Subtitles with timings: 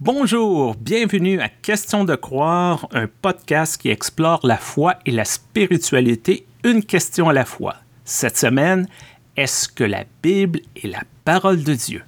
[0.00, 6.46] Bonjour, bienvenue à Question de croire, un podcast qui explore la foi et la spiritualité,
[6.62, 7.74] une question à la fois.
[8.04, 8.86] Cette semaine,
[9.36, 12.04] est-ce que la Bible est la parole de Dieu?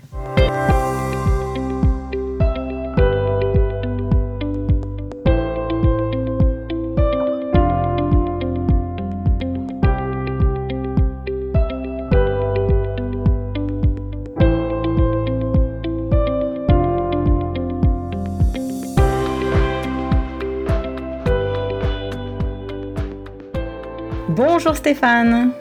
[24.81, 25.53] Stéphane.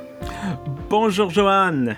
[0.90, 1.98] Bonjour Joanne.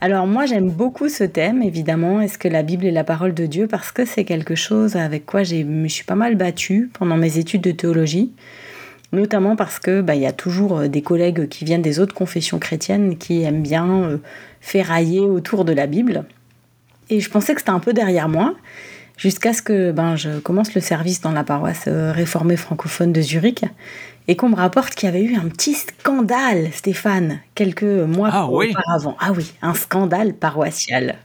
[0.00, 3.46] Alors moi j'aime beaucoup ce thème évidemment, est-ce que la Bible est la parole de
[3.46, 3.66] Dieu?
[3.66, 7.38] Parce que c'est quelque chose avec quoi je me suis pas mal battue pendant mes
[7.38, 8.30] études de théologie,
[9.10, 12.14] notamment parce que bah, il y a toujours euh, des collègues qui viennent des autres
[12.14, 14.18] confessions chrétiennes qui aiment bien euh,
[14.60, 16.26] ferrailler autour de la Bible.
[17.10, 18.54] Et je pensais que c'était un peu derrière moi,
[19.16, 23.20] jusqu'à ce que ben, je commence le service dans la paroisse euh, réformée francophone de
[23.20, 23.64] Zurich
[24.28, 28.46] et qu'on me rapporte qu'il y avait eu un petit scandale, Stéphane, quelques mois ah,
[28.46, 29.16] auparavant.
[29.20, 31.16] Ah oui, un scandale paroissial.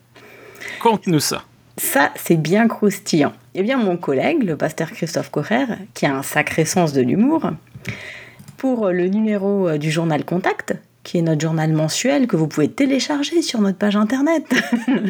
[0.82, 1.44] Conte-nous ça.
[1.78, 3.34] Ça, c'est bien croustillant.
[3.54, 7.52] Eh bien, mon collègue, le pasteur Christophe Correr, qui a un sacré sens de l'humour,
[8.58, 12.70] pour le numéro euh, du journal Contact, qui est notre journal mensuel que vous pouvez
[12.70, 14.44] télécharger sur notre page internet,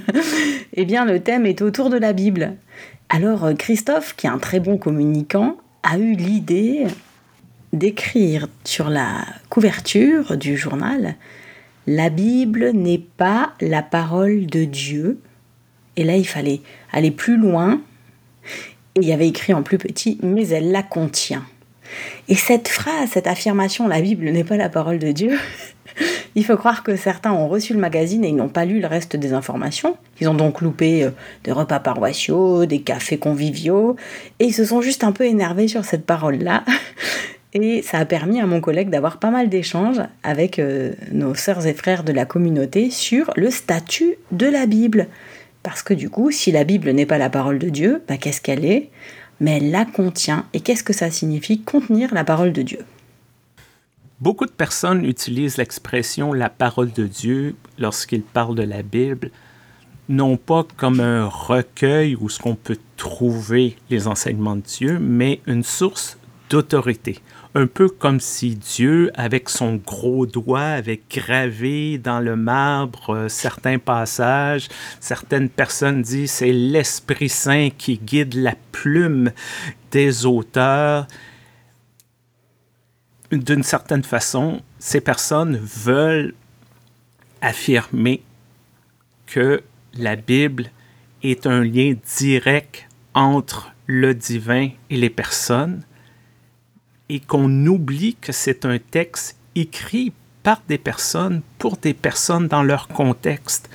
[0.73, 2.55] eh bien, le thème est autour de la Bible.
[3.09, 6.87] Alors, euh, Christophe, qui est un très bon communicant, a eu l'idée
[7.77, 11.15] d'écrire sur la couverture du journal
[11.85, 15.19] La Bible n'est pas la parole de Dieu.
[15.95, 16.61] Et là, il fallait
[16.91, 17.81] aller plus loin.
[18.95, 21.45] Et il y avait écrit en plus petit Mais elle la contient.
[22.27, 25.37] Et cette phrase, cette affirmation La Bible n'est pas la parole de Dieu.
[26.35, 28.85] Il faut croire que certains ont reçu le magazine et ils n'ont pas lu le
[28.85, 29.97] reste des informations.
[30.21, 31.09] Ils ont donc loupé euh,
[31.43, 33.95] des repas paroissiaux, des cafés conviviaux,
[34.37, 36.63] et ils se sont juste un peu énervés sur cette parole-là.
[37.59, 41.65] Et ça a permis à mon collègue d'avoir pas mal d'échanges avec euh, nos sœurs
[41.65, 45.07] et frères de la communauté sur le statut de la Bible.
[45.63, 48.41] Parce que du coup, si la Bible n'est pas la parole de Dieu, bah, qu'est-ce
[48.41, 48.91] qu'elle est?
[49.39, 50.45] Mais elle la contient.
[50.53, 51.61] Et qu'est-ce que ça signifie?
[51.61, 52.79] Contenir la parole de Dieu
[54.21, 59.31] Beaucoup de personnes utilisent l'expression la parole de Dieu lorsqu'ils parlent de la Bible,
[60.09, 65.41] non pas comme un recueil où ce qu'on peut trouver les enseignements de Dieu, mais
[65.47, 66.19] une source
[66.49, 67.19] d'autorité
[67.57, 73.29] un peu comme si Dieu, avec son gros doigt, avait gravé dans le marbre euh,
[73.29, 74.67] certains passages.
[74.99, 79.31] Certaines personnes disent c'est l'Esprit Saint qui guide la plume
[79.89, 81.07] des auteurs.
[83.31, 86.35] D'une certaine façon, ces personnes veulent
[87.41, 88.21] affirmer
[89.25, 89.63] que
[89.95, 90.69] la Bible
[91.23, 95.81] est un lien direct entre le divin et les personnes
[97.09, 100.13] et qu'on oublie que c'est un texte écrit
[100.43, 103.69] par des personnes, pour des personnes dans leur contexte.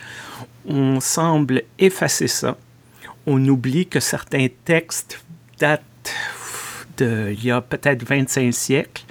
[0.66, 2.56] On semble effacer ça.
[3.26, 5.24] On oublie que certains textes
[5.58, 5.82] datent
[6.96, 9.04] d'il y a peut-être 25 siècles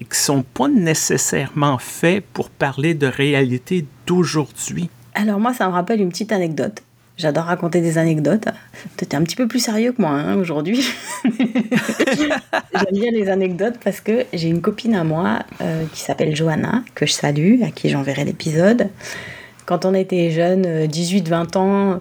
[0.00, 4.90] et qui ne sont pas nécessairement faits pour parler de réalité d'aujourd'hui.
[5.14, 6.82] Alors moi, ça me rappelle une petite anecdote.
[7.16, 8.48] J'adore raconter des anecdotes.
[8.98, 10.86] Tu es un petit peu plus sérieux que moi hein, aujourd'hui.
[11.24, 16.84] J'aime bien les anecdotes parce que j'ai une copine à moi euh, qui s'appelle Johanna,
[16.94, 18.88] que je salue, à qui j'enverrai l'épisode.
[19.64, 22.00] Quand on était jeunes, 18-20 ans,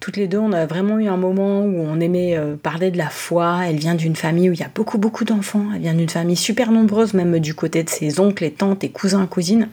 [0.00, 2.98] toutes les deux, on a vraiment eu un moment où on aimait euh, parler de
[2.98, 3.60] la foi.
[3.66, 5.66] Elle vient d'une famille où il y a beaucoup, beaucoup d'enfants.
[5.74, 8.88] Elle vient d'une famille super nombreuse, même du côté de ses oncles et tantes et
[8.88, 9.68] cousins, cousines.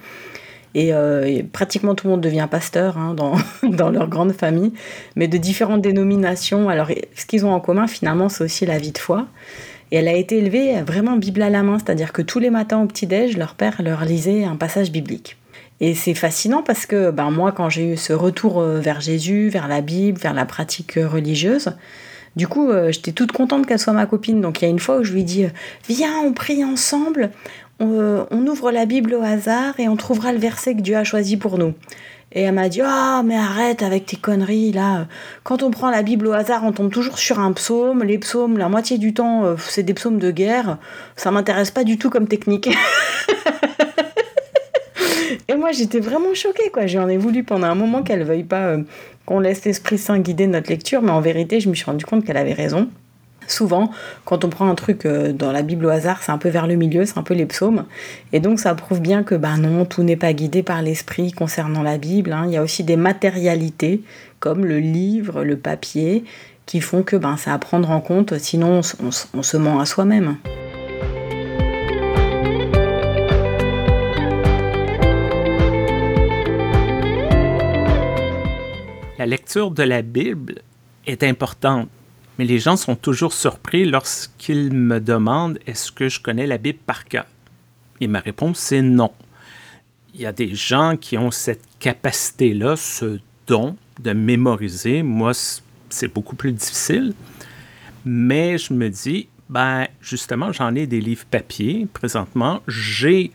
[0.76, 4.74] Euh, et, pratiquement tout le monde devient pasteur hein, dans, dans, leur grande famille,
[5.16, 6.70] mais de différentes dénominations.
[6.70, 9.28] Alors, ce qu'ils ont en commun, finalement, c'est aussi la vie de foi.
[9.92, 12.82] Et elle a été élevée vraiment Bible à la main, c'est-à-dire que tous les matins
[12.82, 15.38] au petit-déj, leur père leur lisait un passage biblique.
[15.82, 19.50] Et c'est fascinant parce que ben, moi, quand j'ai eu ce retour euh, vers Jésus,
[19.50, 21.74] vers la Bible, vers la pratique religieuse,
[22.36, 24.40] du coup, euh, j'étais toute contente qu'elle soit ma copine.
[24.41, 25.47] Donc il y a une fois où je lui dis
[25.90, 27.32] Viens, on prie ensemble,
[27.81, 31.03] euh, on, ouvre la Bible au hasard et on trouvera le verset que Dieu a
[31.03, 31.73] choisi pour nous.
[32.33, 35.07] Et elle m'a dit Ah, mais arrête avec tes conneries là.
[35.43, 38.03] Quand on prend la Bible au hasard, on tombe toujours sur un psaume.
[38.03, 40.78] Les psaumes, la moitié du temps, euh, c'est des psaumes de guerre.
[41.16, 42.69] Ça m'intéresse pas du tout comme technique.
[45.47, 46.85] et moi, j'étais vraiment choquée, quoi.
[46.85, 48.83] J'en ai voulu pendant un moment qu'elle veuille pas euh,
[49.25, 52.23] qu'on laisse l'Esprit Saint guider notre lecture, mais en vérité, je me suis rendu compte
[52.23, 52.87] qu'elle avait raison.
[53.52, 53.92] Souvent,
[54.24, 56.68] quand on prend un truc euh, dans la Bible au hasard, c'est un peu vers
[56.68, 57.86] le milieu, c'est un peu les psaumes.
[58.32, 61.84] Et donc, ça prouve bien que, ben non, tout n'est pas guidé par l'esprit concernant
[61.84, 62.32] la Bible.
[62.32, 62.46] Hein.
[62.48, 64.03] Il y a aussi des matérialités,
[64.40, 66.24] comme le livre, le papier,
[66.66, 68.80] qui font que ben, ça à prendre en compte, sinon
[69.34, 70.38] on se ment à soi-même.
[79.20, 80.62] La lecture de la Bible
[81.06, 81.90] est importante,
[82.37, 86.79] mais les gens sont toujours surpris lorsqu'ils me demandent est-ce que je connais la Bible
[86.85, 87.25] par cœur?
[87.99, 89.11] Et ma réponse c'est non.
[90.13, 95.03] Il y a des gens qui ont cette capacité-là, ce don de mémoriser.
[95.03, 95.31] Moi,
[95.89, 97.13] c'est beaucoup plus difficile.
[98.03, 102.61] Mais je me dis, ben justement, j'en ai des livres papier présentement.
[102.67, 103.31] J'ai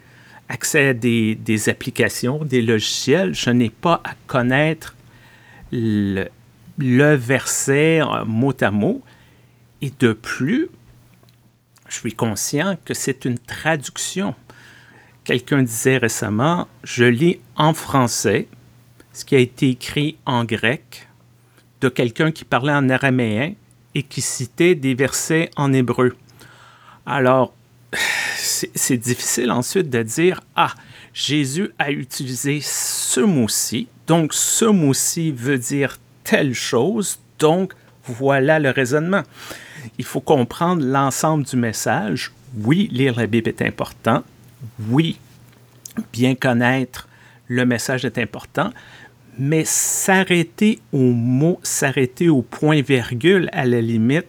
[0.48, 3.34] accès à des, des applications, des logiciels.
[3.34, 4.96] Je n'ai pas à connaître
[5.72, 6.26] le,
[6.78, 9.02] verset euh, mot à mot.
[9.82, 10.68] Et de plus,
[11.88, 14.34] je suis conscient que c'est une traduction.
[15.24, 18.48] Quelqu'un disait récemment, je lis en français
[19.12, 21.08] ce qui a été écrit en grec
[21.80, 23.52] de quelqu'un qui parlait en araméen
[23.94, 26.16] et qui citait des versets en hébreu.
[27.06, 27.54] Alors,
[28.32, 30.74] c'est difficile ensuite de dire, ah,
[31.14, 37.72] Jésus a utilisé ce mot-ci, donc ce mot-ci veut dire telle chose, donc
[38.04, 39.22] voilà le raisonnement.
[39.96, 42.32] Il faut comprendre l'ensemble du message.
[42.58, 44.24] Oui, lire la Bible est important.
[44.88, 45.18] Oui,
[46.12, 47.08] bien connaître
[47.48, 48.72] le message est important,
[49.38, 54.26] mais s'arrêter au mot, s'arrêter au point-virgule à la limite,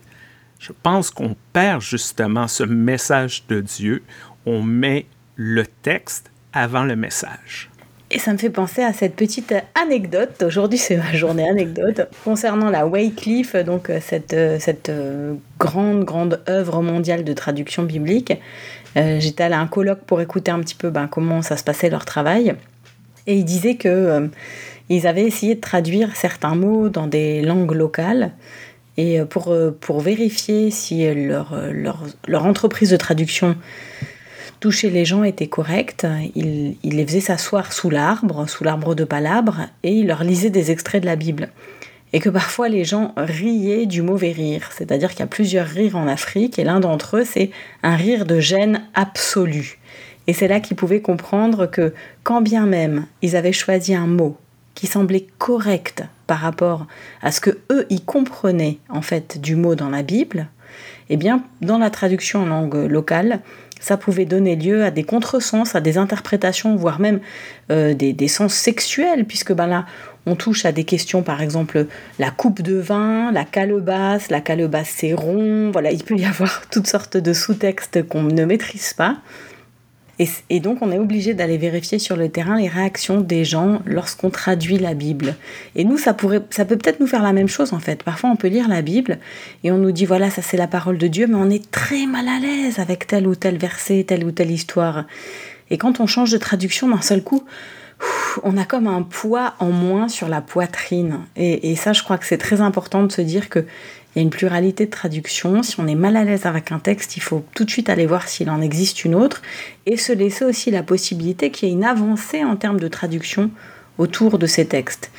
[0.59, 4.03] je pense qu'on perd justement ce message de Dieu.
[4.45, 7.66] On met le texte avant le message.
[8.09, 10.41] Et ça me fait penser à cette petite anecdote.
[10.41, 16.05] Aujourd'hui, c'est ma journée anecdote concernant la Wycliffe, donc euh, cette, euh, cette euh, grande,
[16.05, 18.33] grande œuvre mondiale de traduction biblique.
[18.95, 21.87] J'étais allée à un colloque pour écouter un petit peu ben, comment ça se passait
[21.87, 22.55] leur travail.
[23.27, 24.27] Et ils disaient que
[24.89, 28.31] ils avaient essayé de traduire certains mots dans des langues locales.
[28.97, 33.55] Et pour, pour vérifier si leur, leur, leur entreprise de traduction
[34.59, 36.07] toucher les gens était correct.
[36.35, 40.71] Il, les faisait s'asseoir sous l'arbre, sous l'arbre de palabre, et il leur lisait des
[40.71, 41.49] extraits de la Bible.
[42.13, 44.69] Et que parfois les gens riaient du mauvais rire.
[44.75, 47.51] C'est-à-dire qu'il y a plusieurs rires en Afrique, et l'un d'entre eux, c'est
[47.83, 49.79] un rire de gêne absolu.
[50.27, 51.93] Et c'est là qu'ils pouvaient comprendre que,
[52.23, 54.37] quand bien même ils avaient choisi un mot
[54.75, 56.85] qui semblait correct par rapport
[57.21, 60.49] à ce que eux y comprenaient en fait du mot dans la Bible,
[61.09, 63.39] eh bien, dans la traduction en langue locale,
[63.79, 67.19] ça pouvait donner lieu à des contresens, à des interprétations, voire même
[67.71, 69.85] euh, des, sens sexuels, puisque ben là,
[70.25, 71.87] on touche à des questions, par exemple,
[72.19, 76.63] la coupe de vin, la calebasse, la calebasse c'est rond, voilà, il peut y avoir
[76.71, 79.17] toutes sortes de sous-textes qu'on ne maîtrise pas.
[80.19, 84.31] Et, donc, on est obligé d'aller vérifier sur le terrain les réactions des gens lorsqu'on
[84.31, 85.35] traduit la Bible.
[85.75, 88.01] Et nous, ça, pourrait, ça peut peut-être nous faire la même chose, en fait.
[88.01, 89.19] Parfois, on peut lire la Bible
[89.63, 92.07] et on nous dit, voilà, ça c'est la parole de Dieu, mais on est très
[92.07, 95.05] mal à l'aise avec tel ou tel verset, telle ou telle histoire.
[95.69, 97.43] Et quand on change de traduction d'un seul coup,
[98.43, 101.19] on a comme un poids en moins sur la poitrine.
[101.35, 103.65] Et, et ça, je crois que c'est très important de se dire que
[104.17, 105.61] il y a une pluralité de traductions.
[105.61, 108.07] Si on est mal à l'aise avec un texte, il faut tout de suite aller
[108.07, 109.43] voir s'il en existe une autre
[109.85, 113.51] et se laisser aussi la possibilité qu'il y ait une avancée en termes de traduction
[113.99, 115.11] autour de ces textes.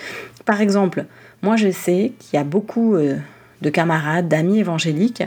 [0.47, 1.05] Par exemple,
[1.43, 3.15] moi je sais qu'il y a beaucoup euh,
[3.63, 5.23] de camarades, d'amis évangéliques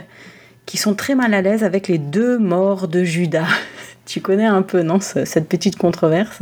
[0.66, 3.48] qui sont très mal à l'aise avec les deux morts de Judas.
[4.04, 6.40] tu connais un peu, non, cette petite controverse?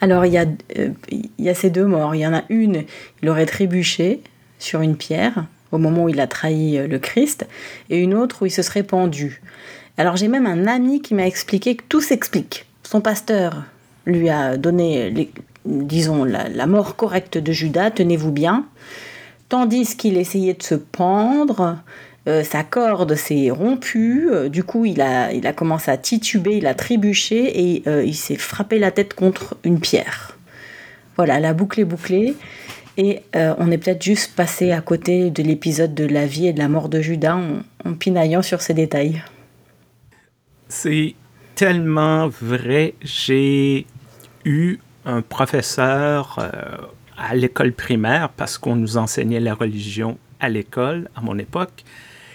[0.00, 0.46] Alors il y, a,
[0.78, 2.14] euh, il y a ces deux morts.
[2.14, 2.84] Il y en a une,
[3.22, 4.22] il aurait trébuché
[4.58, 7.46] sur une pierre, au moment où il a trahi euh, le Christ,
[7.88, 9.40] et une autre où il se serait pendu.
[9.96, 12.66] Alors j'ai même un ami qui m'a expliqué que tout s'explique.
[12.82, 13.64] Son pasteur
[14.06, 15.30] lui a donné,
[15.64, 18.66] disons, la, mort correcte de Judas, tenez-vous bien,
[19.48, 21.76] tandis qu'il essayait de se pendre,
[22.28, 26.56] euh, sa corde s'est rompue, euh, du coup il a, il a commencé à tituber,
[26.56, 30.36] il a trébuché et il s'est frappé la tête contre une pierre.
[31.16, 32.34] Voilà, la boucle est bouclée.
[33.02, 36.52] Et euh, on est peut-être juste passé à côté de l'épisode de la vie et
[36.52, 37.40] de la mort de Judas
[37.86, 39.22] en, pinaillant sur ces détails.
[40.68, 41.14] C'est
[41.54, 42.92] tellement vrai.
[43.00, 43.86] J'ai
[44.44, 44.76] eu
[45.06, 46.76] un professeur euh,
[47.16, 51.84] à l'école primaire parce qu'on nous enseignait la religion à l'école à mon époque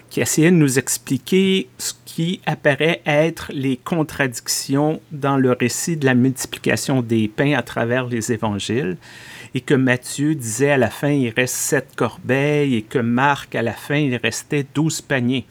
[0.10, 6.08] qui essayait de nous expliquer ce qui apparaît être les contradictions dans le récit de
[6.08, 8.98] la multiplication des pains à travers les évangiles
[9.56, 13.62] et que Matthieu disait à la fin il reste sept corbeilles et que Marc à
[13.62, 15.48] la fin il restait douze paniers.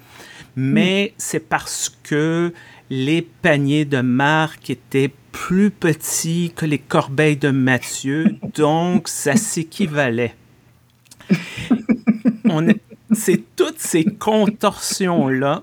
[0.54, 1.14] Mais mm.
[1.16, 2.52] c'est parce que
[2.90, 10.36] les paniers de Marc étaient plus petits que les corbeilles de Matthieu, donc ça s'équivalait.
[13.12, 15.62] C'est toutes ces contorsions-là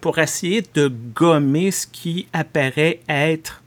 [0.00, 3.62] pour essayer de gommer ce qui apparaît être,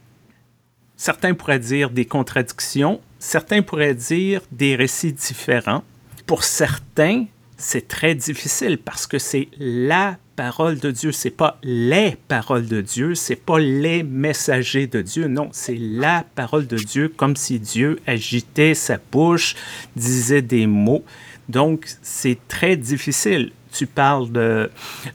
[0.96, 5.84] certains pourraient dire des contradictions, certains pourraient dire des récits différents.
[6.26, 7.26] Pour certains,
[7.56, 12.80] c'est très difficile parce que c'est la parole de Dieu, c'est pas les paroles de
[12.80, 17.60] Dieu, c'est pas les messagers de Dieu, non, c'est la parole de Dieu comme si
[17.60, 19.54] Dieu agitait sa bouche,
[19.94, 21.04] disait des mots.
[21.48, 23.52] Donc, c'est très difficile.
[23.72, 24.68] Tu parles de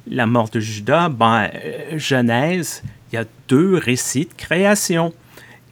[0.09, 5.13] la mort de Judas, ben, euh, Genèse, il y a deux récits de création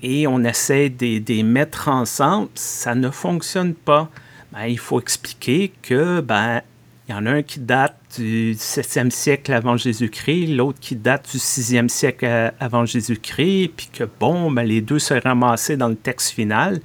[0.05, 4.07] et on essaie de les mettre ensemble, ça ne fonctionne pas.
[4.53, 6.61] Ben, il faut expliquer que ben,
[7.07, 11.31] il y en a un qui date du 7e siècle avant Jésus-Christ, l'autre qui date
[11.31, 15.89] du 6e siècle euh, avant Jésus-Christ, puis que bon, ben, les deux se ramassaient dans
[15.89, 16.79] le texte final.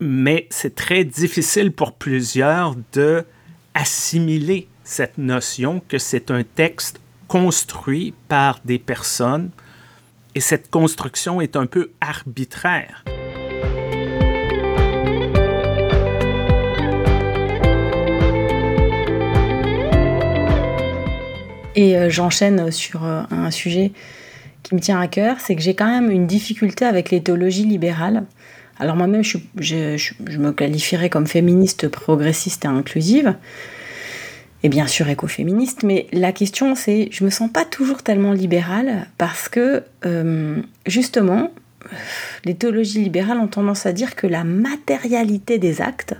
[0.00, 3.22] Mais c'est très difficile pour plusieurs de
[3.74, 9.50] assimiler cette notion que c'est un texte construit par des personnes
[10.34, 13.04] et cette construction est un peu arbitraire.
[21.76, 23.92] Et euh, j'enchaîne sur euh, un sujet
[24.62, 27.64] qui me tient à cœur, c'est que j'ai quand même une difficulté avec les théologies
[27.64, 28.24] libérales.
[28.78, 33.34] Alors moi-même, je, je, me qualifierais comme féministe, progressiste et inclusive,
[34.62, 39.06] et bien sûr écoféministe, mais la question c'est, je me sens pas toujours tellement libérale
[39.18, 41.50] parce que euh, justement,
[42.44, 46.14] les théologies libérales ont tendance à dire que la matérialité des actes,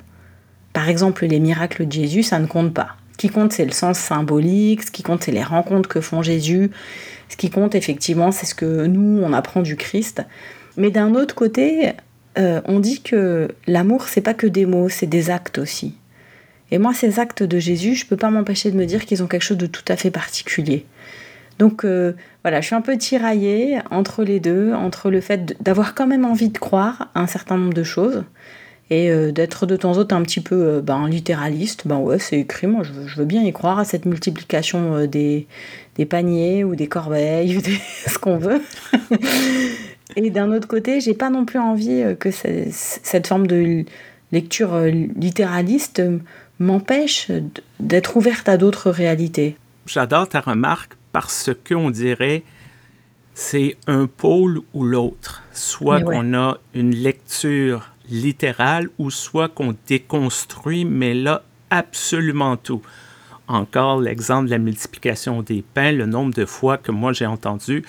[0.72, 2.96] par exemple les miracles de Jésus, ça ne compte pas.
[3.12, 6.22] Ce qui compte, c'est le sens symbolique, ce qui compte, c'est les rencontres que font
[6.22, 6.70] Jésus,
[7.28, 10.22] ce qui compte, effectivement, c'est ce que nous, on apprend du Christ.
[10.78, 11.92] Mais d'un autre côté,
[12.38, 15.94] euh, on dit que l'amour, c'est pas que des mots, c'est des actes aussi.
[16.70, 19.26] Et moi, ces actes de Jésus, je peux pas m'empêcher de me dire qu'ils ont
[19.26, 20.84] quelque chose de tout à fait particulier.
[21.60, 25.94] Donc euh, voilà, je suis un peu tiraillée entre les deux, entre le fait d'avoir
[25.94, 28.24] quand même envie de croire à un certain nombre de choses,
[28.88, 32.18] et euh, d'être de temps en temps un petit peu euh, ben, littéraliste, ben ouais,
[32.18, 35.46] c'est écrit, moi je veux, bien y croire à cette multiplication des,
[35.96, 37.60] des, paniers ou des corbeilles, ou
[38.10, 38.62] ce qu'on veut.
[40.16, 43.84] et d'un autre côté, j'ai pas non plus envie que cette forme de
[44.32, 46.02] lecture littéraliste
[46.58, 47.30] m'empêche
[47.78, 49.56] d'être ouverte à d'autres réalités.
[49.86, 52.42] J'adore ta remarque parce qu'on dirait
[53.34, 55.42] c'est un pôle ou l'autre.
[55.52, 62.82] Soit qu'on a une lecture littéral ou soit qu'on déconstruit, mais là, absolument tout.
[63.48, 67.84] Encore l'exemple de la multiplication des pains, le nombre de fois que moi j'ai entendu,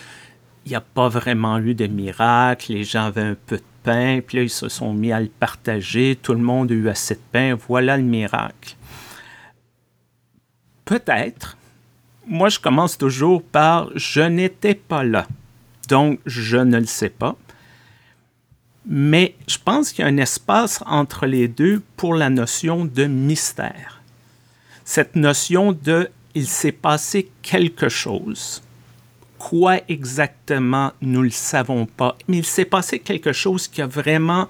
[0.66, 4.20] il n'y a pas vraiment eu de miracle, les gens avaient un peu de pain,
[4.26, 7.16] puis là ils se sont mis à le partager, tout le monde a eu assez
[7.16, 8.76] de pain, voilà le miracle.
[10.86, 11.58] Peut-être.
[12.28, 15.28] Moi, je commence toujours par je n'étais pas là.
[15.88, 17.36] Donc, je ne le sais pas.
[18.86, 23.06] Mais je pense qu'il y a un espace entre les deux pour la notion de
[23.06, 24.02] mystère.
[24.86, 28.64] Cette notion de il s'est passé quelque chose.
[29.42, 32.16] Quoi exactement, nous ne le savons pas.
[32.28, 34.48] Mais il s'est passé quelque chose qui a vraiment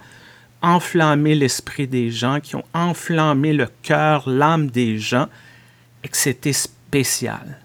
[0.62, 5.28] enflammé l'esprit des gens, qui ont enflammé le cœur, l'âme des gens,
[6.04, 7.58] et que c'était spécial.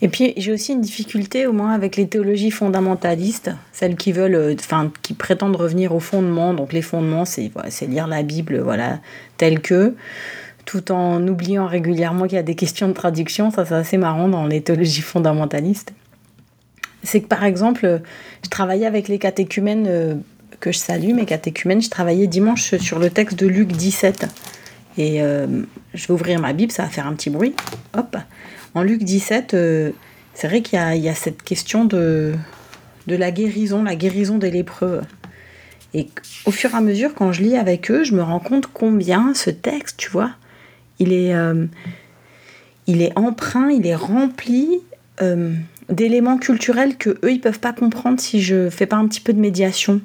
[0.00, 4.34] Et puis j'ai aussi une difficulté au moins avec les théologies fondamentalistes, celles qui veulent,
[4.34, 6.54] euh, enfin qui prétendent revenir aux fondements.
[6.54, 7.50] Donc les fondements, c'est
[7.82, 9.00] lire la Bible, voilà,
[9.36, 9.94] telle que,
[10.66, 13.50] tout en oubliant régulièrement qu'il y a des questions de traduction.
[13.50, 15.92] Ça c'est assez marrant dans les théologies fondamentalistes.
[17.02, 18.02] C'est que par exemple,
[18.44, 20.14] je travaillais avec les catéchumènes euh,
[20.60, 24.26] que je salue, mes catéchumènes, je travaillais dimanche sur le texte de Luc 17.
[24.98, 25.46] Et euh,
[25.94, 27.54] je vais ouvrir ma Bible, ça va faire un petit bruit.
[27.96, 28.16] Hop
[28.74, 29.92] en Luc 17, euh,
[30.34, 32.34] c'est vrai qu'il y, a cette question de
[33.06, 35.00] la guérison, la guérison des lépreux.
[35.94, 36.08] Et
[36.44, 39.32] au fur et à mesure, quand je lis avec eux, je me rends compte combien
[39.34, 40.32] ce texte, tu vois,
[40.98, 41.66] il est, euh,
[42.86, 44.80] il est emprunt, il est rempli
[45.22, 45.52] euh,
[45.88, 49.32] d'éléments culturels que eux ils peuvent pas comprendre si je fais pas un petit peu
[49.32, 50.00] de médiation.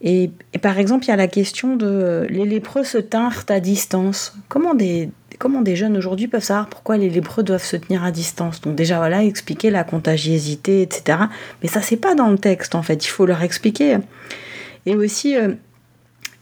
[0.00, 0.30] Et,
[0.62, 4.32] par exemple, il y a la question de les lépreux se tinrent à distance.
[4.48, 5.10] Comment des,
[5.40, 8.60] comment des jeunes aujourd'hui peuvent savoir pourquoi les lépreux doivent se tenir à distance?
[8.60, 11.18] Donc déjà voilà, expliquer la contagiosité, etc.
[11.62, 13.98] Mais ça c'est pas dans le texte en fait, il faut leur expliquer.
[14.86, 15.54] Et aussi euh,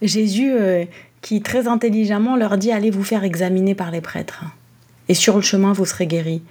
[0.01, 0.85] Jésus euh,
[1.21, 4.43] qui très intelligemment leur dit allez vous faire examiner par les prêtres.
[5.09, 6.41] et sur le chemin vous serez guéris.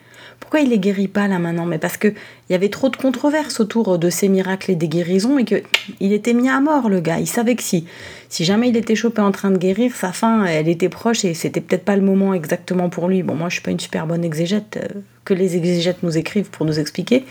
[0.41, 1.67] Pourquoi il les guérit pas là maintenant?
[1.67, 2.15] Mais parce qu'il
[2.50, 6.35] y avait trop de controverses autour de ces miracles et des guérisons et qu'il était
[6.35, 7.19] mis à mort le gars.
[7.19, 7.87] Il savait que si,
[8.29, 11.35] si jamais il était chopé en train de guérir, sa fin elle était proche et
[11.35, 13.23] c'était peut-être pas le moment exactement pour lui.
[13.23, 16.50] Bon moi je suis pas une super bonne exégète euh, que les exégètes nous écrivent
[16.50, 17.25] pour nous expliquer.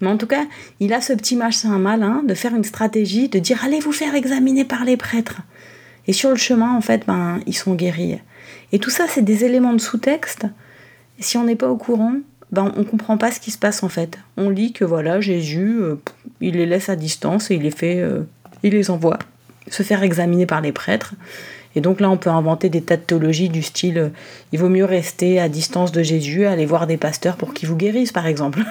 [0.00, 0.46] Mais en tout cas,
[0.80, 4.14] il a ce petit machin malin de faire une stratégie, de dire allez vous faire
[4.14, 5.40] examiner par les prêtres.
[6.06, 8.18] Et sur le chemin, en fait, ben, ils sont guéris.
[8.72, 10.46] Et tout ça, c'est des éléments de sous-texte.
[11.18, 12.14] Si on n'est pas au courant,
[12.52, 14.18] ben, on comprend pas ce qui se passe en fait.
[14.36, 15.96] On lit que voilà, Jésus, euh,
[16.40, 18.22] il les laisse à distance et il les fait, euh,
[18.62, 19.18] il les envoie
[19.70, 21.14] se faire examiner par les prêtres.
[21.78, 24.08] Et donc là, on peut inventer des tas de théologies du style euh,
[24.50, 27.76] il vaut mieux rester à distance de Jésus, aller voir des pasteurs pour qu'ils vous
[27.76, 28.64] guérissent, par exemple.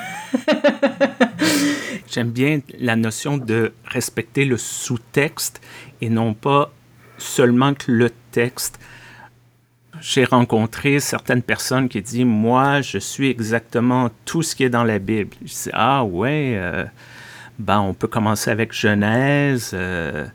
[2.12, 5.62] J'aime bien la notion de respecter le sous-texte
[6.02, 6.70] et non pas
[7.18, 8.78] seulement que le texte
[10.02, 14.84] j'ai rencontré certaines personnes qui disent Moi, je suis exactement tout ce qui est dans
[14.84, 15.30] la Bible.
[15.46, 16.84] Je dis Ah, ouais, euh,
[17.58, 19.72] ben, on peut commencer avec Genèse.
[19.74, 20.28] Euh,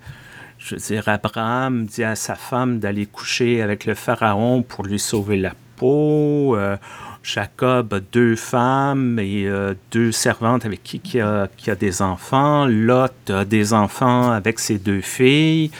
[0.64, 4.98] je veux dire, Abraham dit à sa femme d'aller coucher avec le pharaon pour lui
[4.98, 6.56] sauver la peau.
[6.56, 6.76] Euh,
[7.24, 12.00] Jacob a deux femmes et euh, deux servantes avec qui il a, qui a des
[12.02, 12.66] enfants.
[12.66, 15.70] Lot a des enfants avec ses deux filles.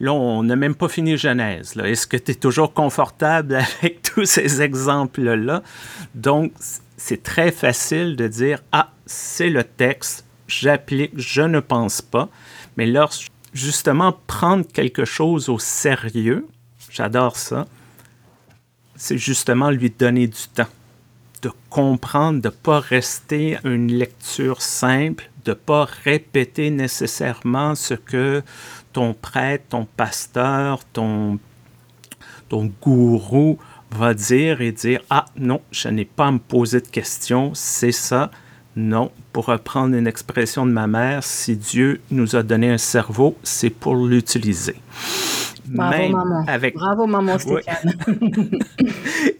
[0.00, 1.76] Là, on n'a même pas fini Genèse.
[1.82, 5.62] Est-ce que tu es toujours confortable avec tous ces exemples-là?
[6.14, 6.52] Donc,
[6.96, 12.28] c'est très facile de dire, ah, c'est le texte, j'applique, je ne pense pas.
[12.76, 16.46] Mais lorsque, justement, prendre quelque chose au sérieux,
[16.90, 17.66] j'adore ça,
[18.96, 20.68] c'est justement lui donner du temps,
[21.42, 27.94] de comprendre, de ne pas rester une lecture simple, de ne pas répéter nécessairement ce
[27.94, 28.42] que
[28.92, 31.38] ton prêtre, ton pasteur, ton,
[32.48, 33.58] ton gourou
[33.90, 37.92] va dire et dire Ah non, je n'ai pas à me poser de questions, c'est
[37.92, 38.30] ça.
[38.74, 43.36] Non, pour reprendre une expression de ma mère, si Dieu nous a donné un cerveau,
[43.42, 44.76] c'est pour l'utiliser.
[45.66, 46.44] Bravo, maman.
[46.48, 46.74] Avec...
[46.74, 47.92] Bravo, maman Stéphane.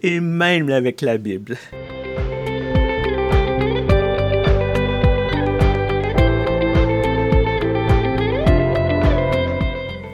[0.03, 1.57] Et même avec la Bible.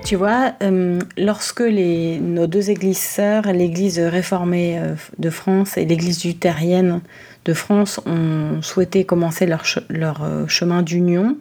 [0.05, 5.85] Tu vois, euh, lorsque les, nos deux églises sœurs, l'église réformée euh, de France et
[5.85, 7.01] l'église luthérienne
[7.49, 11.35] de France, ont souhaité commencer leur, leur euh, chemin d'union,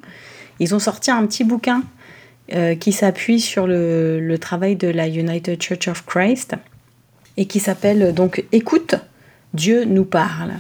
[0.59, 1.83] ils ont sorti un petit bouquin
[2.55, 6.55] euh, qui s'appuie sur le, le, travail de la United Church of Christ
[7.37, 8.95] et qui s'appelle euh, donc Écoute,
[9.53, 10.53] Dieu nous parle.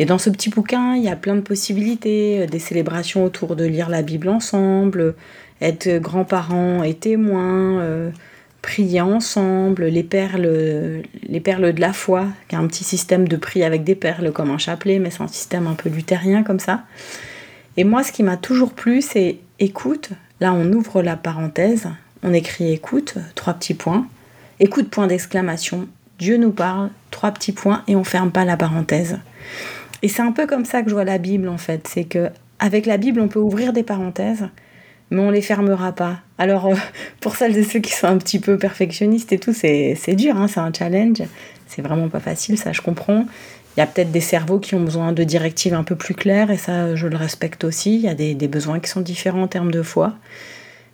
[0.00, 3.64] Et dans ce petit bouquin, il y a plein de possibilités, des célébrations autour de
[3.64, 5.14] lire la Bible ensemble,
[5.60, 8.12] être grands-parents et témoins,
[8.62, 13.36] prier ensemble, les perles, les perles de la foi, qui est un petit système de
[13.36, 16.60] prier avec des perles comme un chapelet, mais c'est un système un peu luthérien comme
[16.60, 16.84] ça.
[17.76, 21.88] Et moi, ce qui m'a toujours plu, c'est écoute, Là, on ouvre la parenthèse,
[22.22, 24.06] on écrit écoute, trois petits points.
[24.60, 25.88] Écoute, point d'exclamation.
[26.18, 29.18] Dieu nous parle, trois petits points, et on ferme pas la parenthèse.
[30.02, 31.88] Et c'est un peu comme ça que je vois la Bible en fait.
[31.88, 34.48] C'est que avec la Bible, on peut ouvrir des parenthèses,
[35.10, 36.20] mais on les fermera pas.
[36.36, 36.74] Alors, euh,
[37.20, 40.48] pour celles et ceux qui sont un petit peu perfectionnistes et tout, c'est dur, hein,
[40.48, 41.22] c'est un challenge.
[41.66, 43.26] C'est vraiment pas facile, ça je comprends.
[43.76, 46.50] Il y a peut-être des cerveaux qui ont besoin de directives un peu plus claires,
[46.50, 47.94] et ça, je le respecte aussi.
[47.94, 50.14] Il y a des, besoins qui sont différents en termes de foi.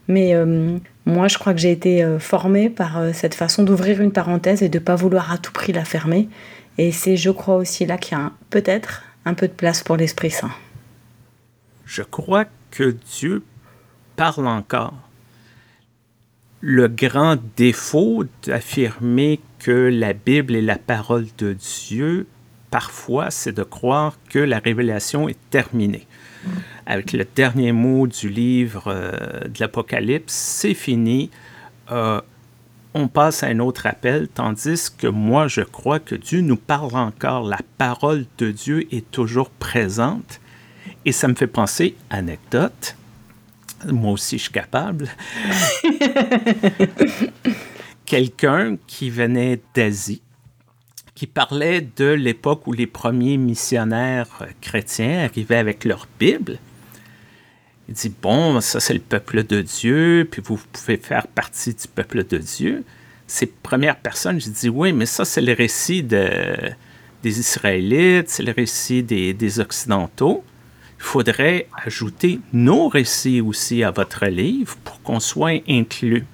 [0.06, 4.12] Mais euh, moi, je crois que j'ai été euh, formée par cette façon d'ouvrir une
[4.12, 6.28] parenthèse et de ne pas vouloir à tout prix la fermer.
[6.76, 9.96] Et c'est, je crois aussi, là qu'il y a peut-être un peu de place pour
[9.96, 10.50] l'Esprit Saint.
[11.86, 13.42] Je crois que Dieu
[14.16, 14.94] parle encore.
[16.60, 22.26] Le grand défaut d'affirmer que la Bible est la parole de Dieu,
[22.70, 26.06] parfois, c'est de croire que la révélation est terminée.
[26.86, 31.30] Avec le dernier mot du livre euh, de l'Apocalypse, c'est fini.
[31.90, 32.20] Euh,
[32.94, 36.94] on passe à un autre appel, tandis que moi, je crois que Dieu nous parle
[36.94, 37.44] encore.
[37.44, 40.40] La parole de Dieu est toujours présente.
[41.04, 42.96] Et ça me fait penser, anecdote,
[43.92, 45.08] moi aussi je suis capable,
[48.06, 50.22] quelqu'un qui venait d'Asie,
[51.14, 56.58] qui parlait de l'époque où les premiers missionnaires chrétiens arrivaient avec leur Bible.
[57.88, 61.86] Il dit, bon, ça c'est le peuple de Dieu, puis vous pouvez faire partie du
[61.86, 62.84] peuple de Dieu.
[63.26, 66.54] Ces premières personnes, je dis, oui, mais ça c'est le récit de,
[67.22, 70.44] des Israélites, c'est le récit des Occidentaux.
[71.04, 76.24] Il faudrait ajouter nos récits aussi à votre livre pour qu'on soit inclus.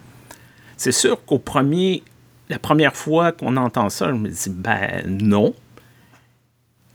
[0.77, 2.05] C'est sûr qu'au premier
[2.51, 5.55] la première fois qu'on entend ça, je me dis, ben non.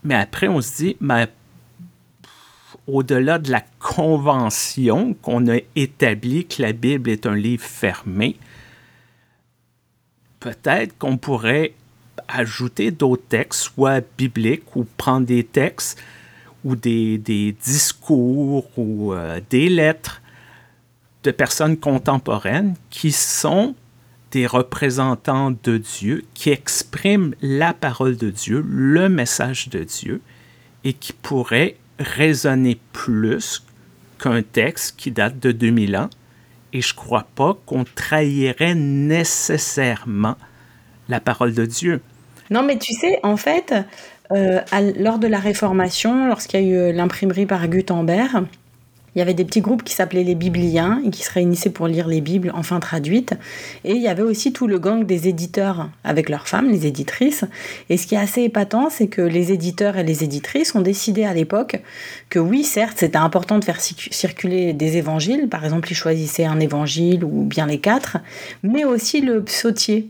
[0.03, 1.27] Mais après, on se dit, ben,
[2.87, 8.37] au-delà de la convention qu'on a établie que la Bible est un livre fermé,
[10.41, 11.73] peut-être qu'on pourrait
[12.27, 16.01] ajouter d'autres textes, soit bibliques, ou prendre des textes,
[16.65, 20.21] ou des, discours, ou euh, des lettres
[21.23, 23.75] de personnes contemporaines qui sont
[24.31, 30.21] des représentants de Dieu, qui expriment la parole de Dieu, le message de Dieu,
[30.83, 33.63] et qui pourraient résonner plus
[34.19, 36.09] qu'un texte qui date de 2000 ans.
[36.73, 40.35] Et je ne crois pas qu'on trahirait nécessairement
[41.07, 42.01] la parole de Dieu.
[42.49, 43.73] Non, mais tu sais, en fait,
[44.31, 44.59] euh,
[44.97, 48.45] lors de la Réformation, lorsqu'il y a eu l'imprimerie par Gutenberg,
[49.15, 51.87] il y avait des petits groupes qui s'appelaient les Bibliens et qui se réunissaient pour
[51.87, 53.33] lire les Bibles enfin traduites.
[53.85, 57.45] Et il y avait aussi tout le gang des éditeurs avec leurs femmes, les éditrices.
[57.89, 61.23] Et ce qui est assez épatant, c'est que les éditeurs et les éditrices ont décidé
[61.23, 61.81] à l'époque
[62.29, 65.47] que oui, certes, c'était important de faire circuler des évangiles.
[65.47, 68.17] Par exemple, ils choisissaient un évangile ou bien les quatre,
[68.63, 70.09] mais aussi le psautier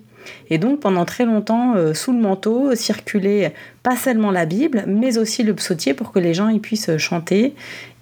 [0.49, 5.17] et donc pendant très longtemps, euh, sous le manteau, circulait pas seulement la Bible, mais
[5.17, 7.53] aussi le psautier pour que les gens y puissent chanter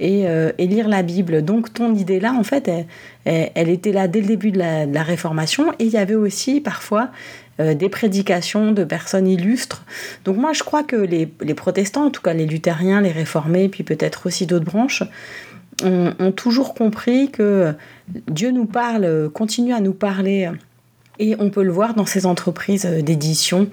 [0.01, 1.43] euh, et, lire la Bible.
[1.43, 2.69] Donc ton idée là, en fait,
[3.25, 5.71] elle, était là dès le début de la, Réformation.
[5.79, 7.09] Et il y avait aussi parfois
[7.59, 9.83] euh, des prédications de personnes illustres.
[10.25, 13.83] Donc moi, je crois que les, protestants, en tout cas les luthériens, les réformés, puis
[13.83, 15.03] peut-être aussi d'autres branches,
[15.83, 17.73] ont, toujours compris que
[18.29, 20.49] Dieu nous parle, continue à nous parler
[21.19, 23.69] et on peut le voir dans ces entreprises euh, d'édition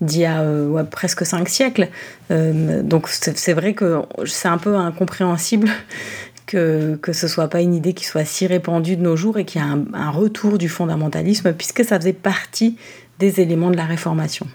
[0.00, 1.88] d'il y a euh, presque cinq siècles.
[2.30, 5.68] Euh, donc c'est vrai que c'est un peu incompréhensible
[6.46, 9.44] que, que ce soit pas une idée qui soit si répandue de nos jours et
[9.44, 12.76] qu'il y a un, un, retour du fondamentalisme, puisque ça faisait partie
[13.18, 14.46] des éléments de la Réformation.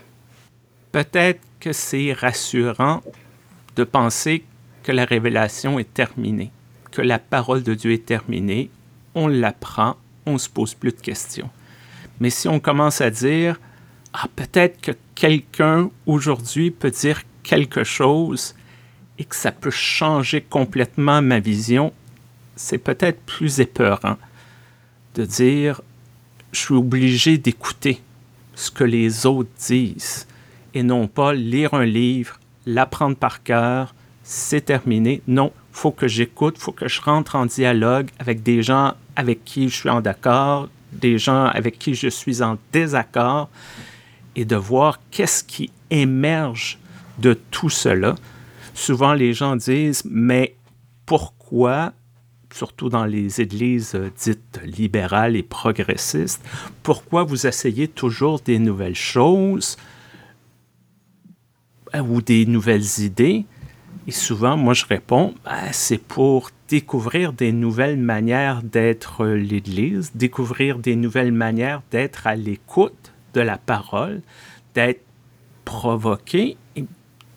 [0.92, 3.02] Peut-être que c'est rassurant
[3.76, 4.44] de penser
[4.84, 6.52] que la révélation est terminée,
[6.92, 8.70] que la parole de Dieu est terminée,
[9.16, 9.96] on l'apprend,
[10.26, 11.50] on ne se pose plus de questions.
[12.20, 13.60] Mais si on commence à dire,
[14.14, 18.56] ah, peut-être que quelqu'un aujourd'hui peut dire quelque chose
[19.20, 21.94] et que ça peut changer complètement ma vision,
[22.56, 24.18] c'est peut-être plus épeurant
[25.16, 25.82] de dire,
[26.52, 28.02] je suis obligé d'écouter
[28.56, 30.28] ce que les autres disent
[30.74, 35.22] et non pas lire un livre, l'apprendre par cœur, c'est terminé.
[35.28, 39.70] Non, faut que j'écoute, faut que je rentre en dialogue avec des gens avec qui
[39.70, 43.50] je suis en accord, des gens avec qui je suis en désaccord
[44.36, 46.78] et de voir qu'est-ce qui émerge
[47.20, 48.16] de tout cela.
[48.74, 50.56] Souvent, les gens disent, mais
[51.06, 51.94] pourquoi,
[52.54, 56.44] surtout dans les églises euh, dites libérales et progressistes,
[56.84, 59.78] pourquoi vous essayez toujours des nouvelles choses
[61.96, 63.46] euh, ou des nouvelles idées?
[64.06, 70.80] Et souvent, moi, je réponds, ben, c'est pour découvrir des nouvelles manières d'être l'Église, découvrir
[70.80, 74.22] des nouvelles manières d'être à l'écoute de la parole,
[74.76, 75.04] d'être
[75.66, 76.58] provoqué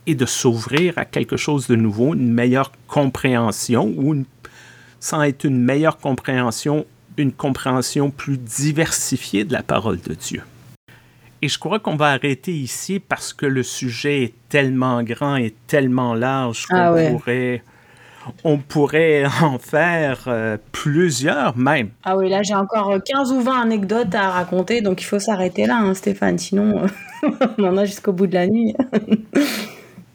[0.06, 4.24] et, de s'ouvrir à quelque chose de nouveau, une meilleure compréhension ou
[4.98, 6.84] sans être une meilleure compréhension,
[7.16, 10.42] une compréhension plus diversifiée de la parole de Dieu.
[11.42, 15.54] Et je crois qu'on va arrêter ici parce que le sujet est tellement grand et
[15.66, 17.62] tellement large qu'on ah pourrait,
[18.44, 21.90] on pourrait en faire euh, plusieurs même.
[22.04, 25.66] Ah oui, là j'ai encore 15 ou 20 anecdotes à raconter, donc il faut s'arrêter
[25.66, 26.84] là, hein, Stéphane, sinon
[27.58, 28.74] on en a jusqu'au bout de la nuit.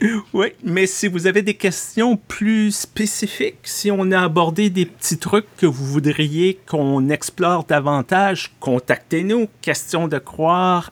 [0.34, 5.18] oui, mais si vous avez des questions plus spécifiques, si on a abordé des petits
[5.18, 9.48] trucs que vous voudriez qu'on explore davantage, contactez-nous.
[9.62, 10.92] Question de croire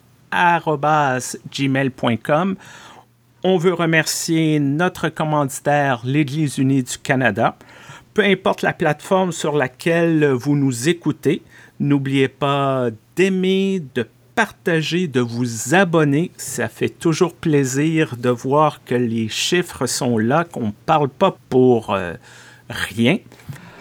[1.50, 2.56] gmail.com.
[3.42, 7.56] On veut remercier notre commanditaire, l'Église unie du Canada.
[8.14, 11.42] Peu importe la plateforme sur laquelle vous nous écoutez,
[11.80, 16.30] n'oubliez pas d'aimer, de partager, de vous abonner.
[16.36, 21.36] Ça fait toujours plaisir de voir que les chiffres sont là, qu'on ne parle pas
[21.48, 22.14] pour euh,
[22.68, 23.18] rien.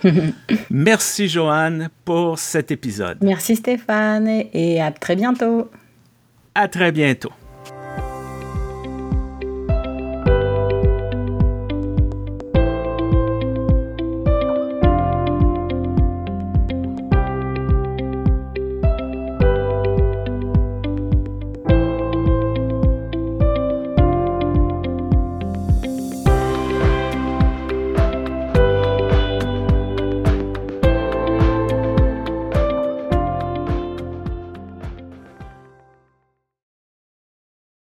[0.69, 3.17] Merci Joanne pour cet épisode.
[3.21, 5.69] Merci Stéphane et à très bientôt.
[6.55, 7.31] À très bientôt.